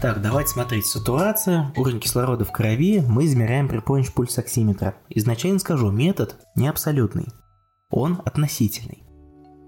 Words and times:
Так, 0.00 0.22
давайте 0.22 0.50
смотреть. 0.50 0.86
Сатурация, 0.86 1.72
уровень 1.76 1.98
кислорода 1.98 2.44
в 2.44 2.52
крови 2.52 3.00
мы 3.00 3.26
измеряем 3.26 3.68
при 3.68 3.80
помощи 3.80 4.12
пульсоксиметра. 4.12 4.94
Изначально 5.08 5.58
скажу, 5.58 5.90
метод 5.90 6.36
не 6.54 6.68
абсолютный. 6.68 7.26
Он 7.90 8.22
относительный. 8.24 9.02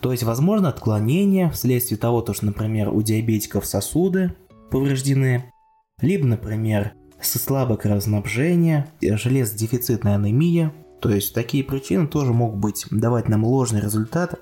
То 0.00 0.10
есть, 0.10 0.24
возможно, 0.24 0.68
отклонение 0.68 1.48
вследствие 1.50 1.96
того, 1.96 2.26
что, 2.32 2.44
например, 2.44 2.88
у 2.88 3.02
диабетиков 3.02 3.66
сосуды 3.66 4.34
повреждены, 4.72 5.52
либо, 6.00 6.26
например, 6.26 6.94
со 7.20 7.38
слабое 7.38 7.76
кровоснабжение, 7.76 8.88
железодефицитная 9.00 10.16
анемия. 10.16 10.74
То 11.00 11.10
есть, 11.10 11.34
такие 11.34 11.62
причины 11.62 12.08
тоже 12.08 12.32
могут 12.32 12.58
быть 12.58 12.84
давать 12.90 13.28
нам 13.28 13.44
ложный 13.44 13.80
результат, 13.80 14.40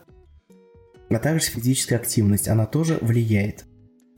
а 1.11 1.19
также 1.19 1.45
физическая 1.51 1.99
активность, 1.99 2.49
она 2.49 2.65
тоже 2.65 2.97
влияет. 3.03 3.67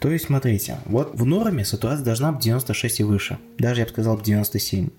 То 0.00 0.10
есть, 0.10 0.27
смотрите, 0.27 0.78
вот 0.84 1.18
в 1.18 1.24
норме 1.24 1.64
сатурация 1.64 2.05
должна 2.05 2.32
быть 2.32 2.42
96 2.42 3.00
и 3.00 3.05
выше, 3.05 3.38
даже 3.59 3.80
я 3.80 3.86
бы 3.86 3.92
сказал 3.92 4.20
97. 4.20 4.91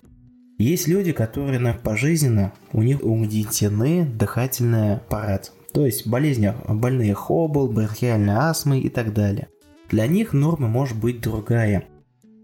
Есть 0.57 0.87
люди, 0.87 1.11
которые 1.11 1.59
на 1.59 1.73
пожизненно, 1.73 2.51
у 2.73 2.81
них 2.81 3.03
угнетены 3.03 4.05
дыхательный 4.05 4.95
аппарат, 4.95 5.51
то 5.71 5.85
есть 5.85 6.07
болезни, 6.07 6.51
больные 6.67 7.13
хобл, 7.13 7.67
бронхиальной 7.67 8.33
астмой 8.33 8.79
и 8.79 8.89
так 8.89 9.13
далее. 9.13 9.49
Для 9.89 10.07
них 10.07 10.33
норма 10.33 10.67
может 10.67 10.97
быть 10.97 11.21
другая. 11.21 11.85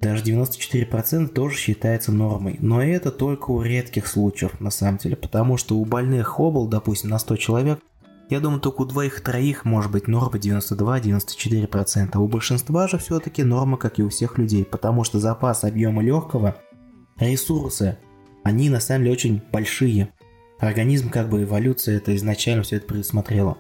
Даже 0.02 0.24
94% 0.24 1.30
тоже 1.30 1.58
считается 1.58 2.12
нормой. 2.12 2.58
Но 2.60 2.84
это 2.84 3.10
только 3.10 3.52
у 3.52 3.62
редких 3.62 4.06
случаев, 4.06 4.60
на 4.60 4.70
самом 4.70 4.98
деле. 4.98 5.16
Потому 5.16 5.58
что 5.58 5.78
у 5.78 5.86
больных 5.86 6.28
хобл, 6.28 6.68
допустим, 6.68 7.10
на 7.10 7.20
100 7.20 7.38
человек, 7.38 7.80
я 8.30 8.40
думаю, 8.40 8.62
только 8.62 8.82
у 8.82 8.86
двоих-троих 8.86 9.66
может 9.66 9.92
быть 9.92 10.08
норма 10.08 10.38
92-94%. 10.38 12.10
А 12.14 12.20
у 12.20 12.28
большинства 12.28 12.88
же 12.88 12.98
все-таки 12.98 13.44
норма, 13.44 13.78
как 13.78 14.00
и 14.00 14.04
у 14.04 14.10
всех 14.10 14.38
людей. 14.38 14.66
Потому 14.66 15.04
что 15.04 15.20
запас 15.20 15.64
объема 15.64 16.02
легкого, 16.02 16.56
ресурсы, 17.18 17.98
они 18.44 18.70
на 18.70 18.80
самом 18.80 19.04
деле 19.04 19.14
очень 19.14 19.42
большие. 19.52 20.14
Организм, 20.60 21.10
как 21.10 21.30
бы 21.30 21.44
эволюция, 21.44 21.98
это 21.98 22.16
изначально 22.16 22.64
все 22.64 22.78
это 22.78 22.88
предусмотрела. 22.88 23.58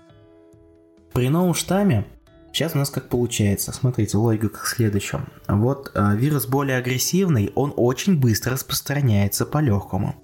При 1.13 1.29
новом 1.29 1.53
штамме 1.53 2.05
Сейчас 2.53 2.75
у 2.75 2.77
нас 2.77 2.91
как 2.91 3.09
получается. 3.09 3.71
Смотрите, 3.71 4.15
логика 4.15 4.49
как 4.49 4.67
следующем. 4.67 5.27
Вот 5.47 5.91
э, 5.95 6.15
вирус 6.15 6.45
более 6.45 6.77
агрессивный, 6.77 7.51
он 7.55 7.73
очень 7.75 8.19
быстро 8.19 8.53
распространяется 8.53 9.47
по 9.47 9.57
легкому. 9.57 10.15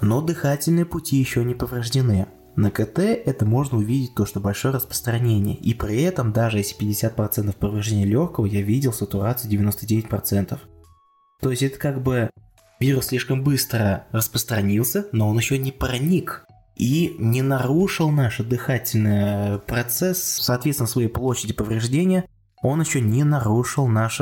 Но 0.00 0.22
дыхательные 0.22 0.84
пути 0.84 1.16
еще 1.16 1.44
не 1.44 1.54
повреждены. 1.54 2.28
На 2.60 2.70
КТ 2.70 2.98
это 2.98 3.46
можно 3.46 3.78
увидеть 3.78 4.14
то, 4.14 4.26
что 4.26 4.38
большое 4.38 4.74
распространение. 4.74 5.56
И 5.56 5.72
при 5.72 6.02
этом, 6.02 6.30
даже 6.30 6.58
если 6.58 6.76
50% 6.76 7.56
повреждения 7.56 8.04
легкого, 8.04 8.44
я 8.44 8.60
видел 8.60 8.92
сатурацию 8.92 9.50
99%. 9.50 10.58
То 11.40 11.50
есть 11.50 11.62
это 11.62 11.78
как 11.78 12.02
бы 12.02 12.28
вирус 12.78 13.06
слишком 13.06 13.42
быстро 13.42 14.04
распространился, 14.12 15.06
но 15.12 15.30
он 15.30 15.38
еще 15.38 15.56
не 15.56 15.72
проник 15.72 16.44
и 16.76 17.16
не 17.18 17.40
нарушил 17.40 18.10
наш 18.10 18.36
дыхательный 18.40 19.58
процесс, 19.60 20.22
соответственно, 20.22 20.86
своей 20.86 21.08
площади 21.08 21.54
повреждения, 21.54 22.26
он 22.60 22.82
еще 22.82 23.00
не 23.00 23.24
нарушил 23.24 23.86
наш, 23.86 24.20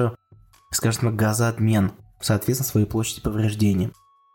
скажем 0.70 1.00
так, 1.00 1.16
газообмен, 1.16 1.91
соответственно, 2.20 2.70
своей 2.70 2.86
площади 2.86 3.20
повреждения. 3.20 3.91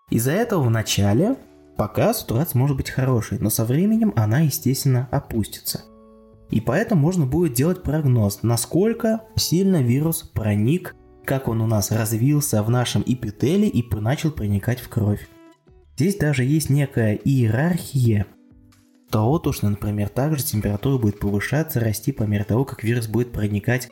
Из-за 0.09 0.31
этого 0.31 0.63
в 0.63 0.69
начале 0.69 1.37
пока 1.77 2.13
ситуация 2.13 2.59
может 2.59 2.77
быть 2.77 2.89
хорошей, 2.89 3.39
но 3.39 3.49
со 3.49 3.65
временем 3.65 4.13
она, 4.15 4.39
естественно, 4.39 5.07
опустится. 5.11 5.81
И 6.49 6.61
поэтому 6.61 7.01
можно 7.01 7.25
будет 7.25 7.53
делать 7.53 7.83
прогноз, 7.83 8.39
насколько 8.43 9.21
сильно 9.35 9.81
вирус 9.81 10.21
проник, 10.21 10.95
как 11.25 11.47
он 11.47 11.61
у 11.61 11.67
нас 11.67 11.91
развился 11.91 12.61
в 12.61 12.69
нашем 12.69 13.03
эпителии 13.05 13.69
и 13.69 13.95
начал 13.95 14.31
проникать 14.31 14.79
в 14.79 14.89
кровь. 14.89 15.27
Здесь 15.95 16.17
даже 16.17 16.43
есть 16.43 16.69
некая 16.69 17.15
иерархия 17.15 18.27
того, 19.09 19.39
то, 19.39 19.51
что, 19.51 19.69
например, 19.69 20.09
также 20.09 20.43
температура 20.43 20.97
будет 20.97 21.19
повышаться, 21.19 21.79
расти 21.79 22.11
по 22.11 22.23
мере 22.23 22.43
того, 22.43 22.65
как 22.65 22.83
вирус 22.83 23.07
будет 23.07 23.31
проникать 23.31 23.89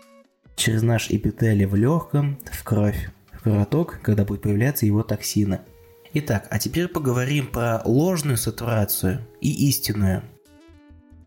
через 0.56 0.82
наш 0.82 1.10
эпителий 1.10 1.66
в 1.66 1.76
легком, 1.76 2.40
в 2.52 2.64
кровь, 2.64 3.10
в 3.32 3.44
кровоток, 3.44 4.00
когда 4.02 4.26
будет 4.26 4.42
появляться 4.42 4.86
его 4.86 5.04
токсины. 5.04 5.62
Итак, 6.14 6.48
а 6.50 6.60
теперь 6.60 6.88
поговорим 6.88 7.48
про 7.48 7.82
ложную 7.86 8.38
сатурацию 8.38 9.26
и 9.40 9.70
истинную. 9.70 10.24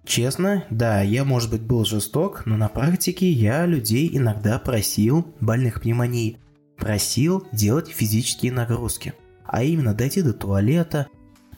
Честно, 0.04 0.64
да, 0.68 1.00
я, 1.00 1.24
может 1.24 1.50
быть, 1.50 1.62
был 1.62 1.84
жесток, 1.84 2.44
но 2.44 2.56
на 2.56 2.68
практике 2.68 3.30
я 3.30 3.64
людей 3.64 4.10
иногда 4.12 4.58
просил, 4.58 5.34
больных 5.40 5.80
пневмонией, 5.80 6.36
просил 6.76 7.46
делать 7.52 7.88
физические 7.88 8.52
нагрузки– 8.52 9.14
а 9.54 9.62
именно 9.62 9.94
дойти 9.94 10.22
до 10.22 10.32
туалета, 10.32 11.08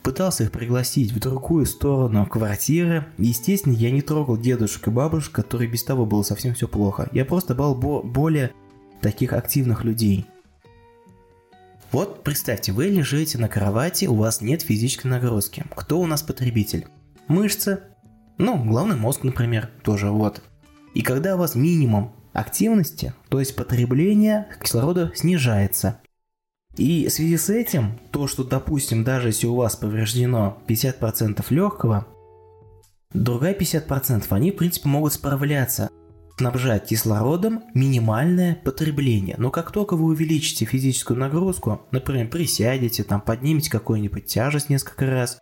пытался 0.03 0.43
их 0.43 0.51
пригласить 0.51 1.11
в 1.11 1.19
другую 1.19 1.65
сторону 1.65 2.25
квартиры. 2.25 3.07
Естественно, 3.17 3.73
я 3.73 3.91
не 3.91 4.01
трогал 4.01 4.37
дедушек 4.37 4.87
и 4.87 4.91
бабушек, 4.91 5.33
которые 5.33 5.69
без 5.69 5.83
того 5.83 6.05
было 6.05 6.21
совсем 6.21 6.53
все 6.53 6.67
плохо. 6.67 7.09
Я 7.11 7.25
просто 7.25 7.55
был 7.55 7.75
бо- 7.75 8.03
более 8.03 8.51
таких 9.01 9.33
активных 9.33 9.83
людей. 9.83 10.25
Вот 11.91 12.23
представьте, 12.23 12.73
вы 12.73 12.87
лежите 12.87 13.37
на 13.37 13.47
кровати, 13.47 14.05
у 14.05 14.15
вас 14.15 14.41
нет 14.41 14.61
физической 14.61 15.07
нагрузки. 15.07 15.63
Кто 15.73 15.99
у 15.99 16.05
нас 16.05 16.21
потребитель? 16.21 16.85
Мышцы, 17.27 17.79
ну, 18.37 18.61
главный 18.63 18.97
мозг, 18.97 19.23
например, 19.23 19.69
тоже 19.83 20.11
вот. 20.11 20.41
И 20.93 21.01
когда 21.01 21.35
у 21.35 21.39
вас 21.39 21.55
минимум 21.55 22.13
активности, 22.33 23.13
то 23.29 23.39
есть 23.39 23.55
потребление 23.55 24.47
кислорода 24.61 25.11
снижается, 25.15 26.01
и 26.75 27.07
в 27.07 27.11
связи 27.11 27.37
с 27.37 27.49
этим, 27.49 27.99
то, 28.11 28.27
что, 28.27 28.43
допустим, 28.43 29.03
даже 29.03 29.29
если 29.29 29.47
у 29.47 29.55
вас 29.55 29.75
повреждено 29.75 30.61
50% 30.67 31.43
легкого, 31.49 32.05
другая 33.13 33.55
50% 33.55 34.25
они, 34.29 34.51
в 34.51 34.57
принципе, 34.57 34.89
могут 34.89 35.13
справляться, 35.13 35.89
снабжать 36.37 36.87
кислородом 36.87 37.63
минимальное 37.73 38.55
потребление. 38.55 39.35
Но 39.39 39.49
как 39.49 39.71
только 39.71 39.95
вы 39.95 40.05
увеличите 40.05 40.65
физическую 40.65 41.19
нагрузку, 41.19 41.81
например, 41.91 42.29
присядете, 42.29 43.03
там, 43.03 43.21
поднимете 43.21 43.71
какую-нибудь 43.71 44.25
тяжесть 44.25 44.69
несколько 44.69 45.07
раз, 45.07 45.39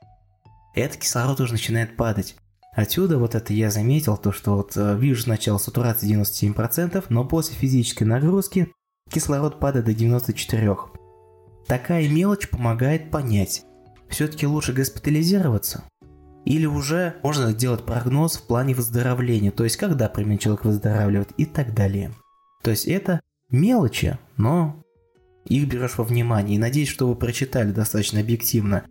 этот 0.74 0.98
кислород 0.98 1.40
уже 1.42 1.54
начинает 1.54 1.98
падать. 1.98 2.36
Отсюда 2.74 3.18
вот 3.18 3.36
это 3.36 3.54
я 3.54 3.72
заметил, 3.72 4.18
то 4.18 4.32
что 4.32 4.56
вот 4.56 4.74
э, 4.76 4.98
вижу 4.98 5.24
сначала 5.24 5.58
сатурация 5.58 6.10
97%, 6.10 7.06
но 7.10 7.26
после 7.26 7.56
физической 7.56 8.04
нагрузки 8.04 8.72
кислород 9.10 9.60
падает 9.60 9.86
до 9.86 9.92
94%. 9.92 10.78
Такая 11.68 12.08
мелочь 12.08 12.50
помогает 12.50 13.12
понять, 13.12 13.64
все-таки 14.10 14.46
лучше 14.46 14.72
госпитализироваться 14.72 15.84
или 16.46 16.66
уже 16.66 17.16
можно 17.24 17.52
сделать 17.52 17.84
прогноз 17.84 18.38
в 18.38 18.48
плане 18.48 18.74
выздоровления, 18.74 19.52
то 19.52 19.64
есть 19.64 19.78
когда 19.78 20.08
примерно 20.08 20.38
человек 20.38 20.66
выздоравливает 20.66 21.32
и 21.38 21.46
так 21.46 21.74
далее. 21.74 22.12
То 22.64 22.72
есть 22.72 22.86
это 22.86 23.20
мелочи, 23.50 24.18
но 24.38 24.84
их 25.46 25.68
берешь 25.68 25.98
во 25.98 26.04
внимание. 26.04 26.56
И 26.56 26.60
надеюсь, 26.60 26.90
что 26.90 27.08
вы 27.08 27.16
прочитали 27.16 27.72
достаточно 27.72 28.20
объективно 28.20 28.86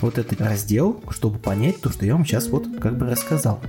вот 0.00 0.18
этот 0.18 0.40
раздел, 0.40 1.02
чтобы 1.10 1.38
понять 1.38 1.80
то, 1.80 1.90
что 1.90 2.06
я 2.06 2.14
вам 2.14 2.24
сейчас 2.24 2.48
вот 2.48 2.66
как 2.80 2.96
бы 2.96 3.06
рассказал. 3.06 3.62